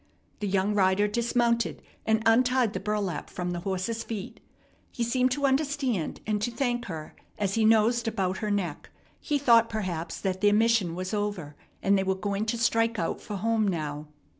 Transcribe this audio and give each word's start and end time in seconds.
The 0.39 0.47
young 0.47 0.73
rider 0.73 1.07
dismounted, 1.07 1.79
and 2.07 2.23
untied 2.25 2.73
the 2.73 2.79
burlap 2.79 3.29
from 3.29 3.51
the 3.51 3.59
horse's 3.59 4.03
feet. 4.03 4.39
He 4.91 5.03
seemed 5.03 5.29
to 5.33 5.45
understand, 5.45 6.21
and 6.25 6.41
to 6.41 6.49
thank 6.49 6.85
her 6.85 7.13
as 7.37 7.53
he 7.53 7.65
nosed 7.65 8.07
about 8.07 8.39
her 8.39 8.49
neck. 8.49 8.89
He 9.19 9.37
thought, 9.37 9.69
perhaps, 9.69 10.19
that 10.19 10.41
their 10.41 10.53
mission 10.55 10.95
was 10.95 11.13
over 11.13 11.55
and 11.83 11.99
they 11.99 12.03
were 12.03 12.15
going 12.15 12.47
to 12.47 12.57
strike 12.57 12.97
out 12.97 13.21
for 13.21 13.35
home 13.35 13.67
now. 13.67 14.07